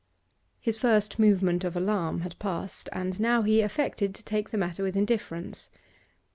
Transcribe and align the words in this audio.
His 0.59 0.79
first 0.79 1.19
movement 1.19 1.63
of 1.63 1.77
alarm 1.77 2.21
had 2.21 2.39
passed, 2.39 2.89
and 2.91 3.19
now 3.19 3.43
he 3.43 3.61
affected 3.61 4.15
to 4.15 4.25
take 4.25 4.49
the 4.49 4.57
matter 4.57 4.81
with 4.81 4.95
indifference. 4.95 5.69